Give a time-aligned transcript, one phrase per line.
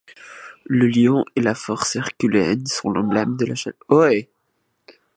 [0.65, 4.09] Le lion et la force herculéenne sont l'emblème de la chaleur.